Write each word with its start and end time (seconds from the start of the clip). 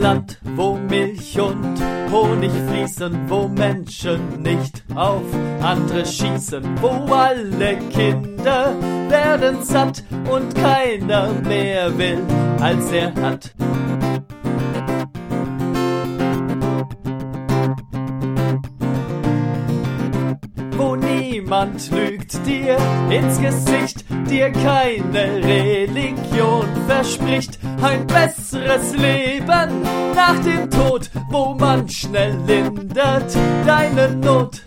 Land, 0.00 0.38
wo 0.56 0.76
Milch 0.76 1.38
und 1.38 1.78
Honig 2.10 2.50
fließen, 2.68 3.28
wo 3.28 3.48
Menschen 3.48 4.40
nicht 4.40 4.82
auf 4.94 5.22
andere 5.60 6.06
schießen, 6.06 6.62
wo 6.80 6.88
alle 7.12 7.76
Kinder 7.90 8.74
werden 9.10 9.62
satt 9.62 10.02
und 10.32 10.54
keiner 10.54 11.28
mehr 11.46 11.96
will, 11.98 12.22
als 12.60 12.90
er 12.90 13.14
hat. 13.16 13.52
Niemand 21.50 21.90
lügt 21.90 22.46
dir 22.46 22.76
ins 23.10 23.40
Gesicht, 23.40 24.04
dir 24.30 24.52
keine 24.52 25.42
Religion 25.42 26.64
verspricht, 26.86 27.58
ein 27.82 28.06
besseres 28.06 28.92
Leben 28.92 29.82
nach 30.14 30.38
dem 30.44 30.70
Tod, 30.70 31.10
wo 31.28 31.54
man 31.54 31.88
schnell 31.88 32.36
lindert 32.46 33.36
deine 33.66 34.14
Not. 34.14 34.62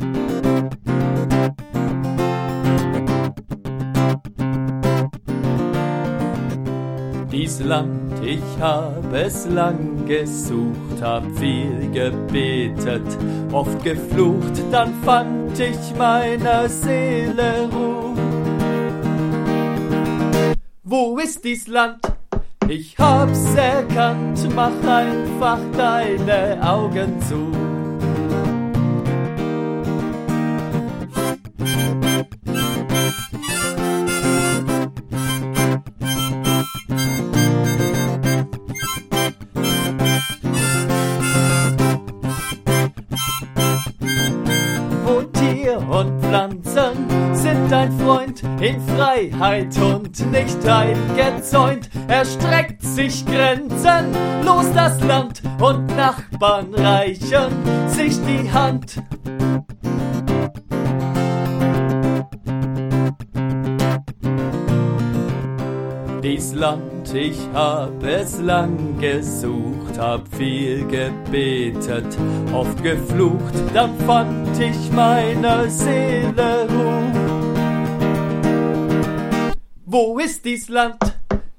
Dies 7.32 7.60
Land, 7.62 8.22
ich 8.22 8.42
hab 8.60 9.14
es 9.14 9.48
lang 9.48 9.93
gesucht, 10.06 11.02
hab 11.02 11.24
viel 11.38 11.90
gebetet, 11.92 13.18
oft 13.52 13.84
geflucht, 13.84 14.62
dann 14.72 14.94
fand 15.04 15.60
ich 15.60 15.96
meiner 15.98 16.70
Seele 16.70 17.70
Ruhe. 17.72 18.16
Wo 20.84 21.18
ist 21.18 21.44
dies 21.44 21.68
Land? 21.68 22.00
Ich 22.68 22.98
hab's 22.98 23.56
erkannt, 23.56 24.48
mach 24.56 24.72
einfach 24.86 25.60
deine 25.76 26.60
Augen 26.62 27.20
zu. 27.22 27.73
Tier 45.74 45.90
und 45.90 46.22
Pflanzen 46.22 47.34
sind 47.34 47.72
dein 47.72 47.92
Freund 48.00 48.44
in 48.62 48.80
Freiheit 48.82 49.76
und 49.78 50.32
nicht 50.32 50.68
eingezäunt. 50.68 51.90
Erstreckt 52.08 52.84
sich 52.84 53.26
Grenzen, 53.26 54.14
los 54.46 54.72
das 54.74 55.02
Land 55.04 55.42
und 55.60 55.88
Nachbarn 55.96 56.74
reichen 56.76 57.52
sich 57.88 58.16
die 58.26 58.52
Hand. 58.52 59.02
Land, 66.64 67.14
ich 67.14 67.38
hab 67.54 68.02
es 68.04 68.40
lang 68.40 68.98
gesucht, 68.98 70.00
hab 70.00 70.26
viel 70.34 70.88
gebetet, 70.88 72.18
oft 72.54 72.82
geflucht, 72.82 73.54
dann 73.74 73.94
fand 74.08 74.58
ich 74.58 74.90
meiner 74.94 75.70
Seele 75.70 76.66
Ruhe. 76.70 77.12
Wo 79.86 80.18
ist 80.20 80.46
dies 80.46 80.70
Land? 80.70 80.96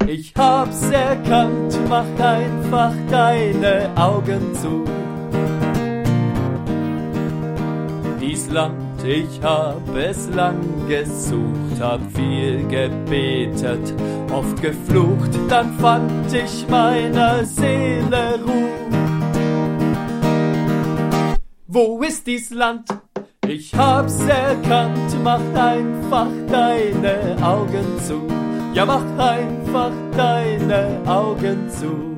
Ich 0.06 0.32
hab's 0.38 0.88
erkannt, 0.90 1.78
mach 1.86 2.08
einfach 2.18 2.94
deine 3.10 3.90
Augen 3.96 4.54
zu. 4.54 4.84
Land, 8.50 9.02
ich 9.04 9.42
hab 9.42 9.94
es 9.96 10.28
lang 10.34 10.60
gesucht, 10.88 11.80
hab 11.80 12.00
viel 12.14 12.66
gebetet, 12.68 13.94
oft 14.32 14.60
geflucht, 14.60 15.30
dann 15.48 15.72
fand 15.78 16.32
ich 16.32 16.66
meiner 16.68 17.44
Seele 17.44 18.38
Ruhe. 18.44 18.64
Wo 21.66 22.02
ist 22.02 22.26
dies 22.26 22.50
Land? 22.50 22.88
Ich 23.46 23.74
hab's 23.74 24.20
erkannt, 24.20 25.16
mach 25.22 25.42
einfach 25.54 26.28
deine 26.50 27.36
Augen 27.42 27.98
zu. 28.06 28.22
Ja, 28.72 28.86
mach 28.86 29.04
einfach 29.18 29.92
deine 30.16 31.00
Augen 31.06 31.68
zu. 31.68 32.14